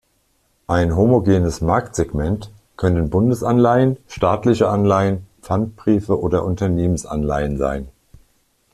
[0.65, 7.87] Ein homogenes Marktsegment können Bundesanleihen, staatliche Anleihen, Pfandbriefe oder Unternehmensanleihen sein.